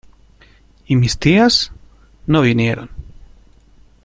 ¿Y 0.87 0.95
mis 0.95 1.19
tías? 1.19 1.71
no 2.25 2.41
vinieron. 2.41 2.89